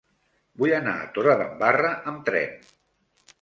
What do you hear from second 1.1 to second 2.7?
Torredembarra amb tren.